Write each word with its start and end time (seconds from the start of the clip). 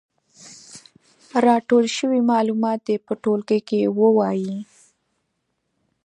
راټول 1.45 1.85
شوي 1.97 2.21
معلومات 2.31 2.79
دې 2.87 2.97
په 3.05 3.13
ټولګي 3.23 3.59
کې 3.67 3.79
ووايي. 3.99 4.57